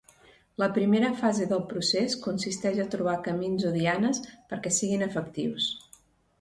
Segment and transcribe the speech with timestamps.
[0.61, 5.73] La primera fase del procés consisteix a trobar camins o dianes perquè siguin efectius.